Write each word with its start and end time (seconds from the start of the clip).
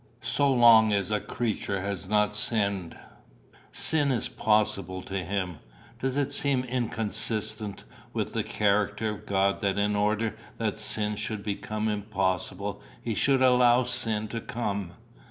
So 0.23 0.51
long 0.51 0.91
as 0.93 1.11
a 1.11 1.19
creature 1.19 1.79
has 1.81 2.07
not 2.07 2.35
sinned, 2.35 2.97
sin 3.71 4.11
is 4.11 4.29
possible 4.29 5.03
to 5.03 5.23
him. 5.23 5.59
Does 5.99 6.17
it 6.17 6.31
seem 6.31 6.63
inconsistent 6.63 7.83
with 8.11 8.33
the 8.33 8.41
character 8.41 9.09
of 9.11 9.27
God 9.27 9.61
that 9.61 9.77
in 9.77 9.95
order 9.95 10.35
that 10.57 10.79
sin 10.79 11.15
should 11.17 11.43
become 11.43 11.87
impossible 11.87 12.81
he 13.03 13.13
should 13.13 13.43
allow 13.43 13.83
sin 13.83 14.27
to 14.29 14.41
come? 14.41 14.93